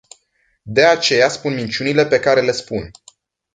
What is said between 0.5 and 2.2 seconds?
De aceea spun minciunile pe